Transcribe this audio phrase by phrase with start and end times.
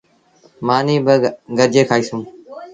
[0.65, 1.13] مآݩيٚ با
[1.57, 2.21] گڏجي کآئيٚسون۔